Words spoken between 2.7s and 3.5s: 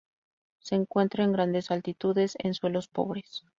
pobres.